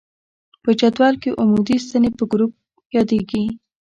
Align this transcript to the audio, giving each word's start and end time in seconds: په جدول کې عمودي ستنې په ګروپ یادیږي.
په 0.63 0.69
جدول 0.79 1.13
کې 1.21 1.35
عمودي 1.41 1.77
ستنې 1.85 2.09
په 2.17 2.23
ګروپ 2.31 2.53
یادیږي. 2.95 3.41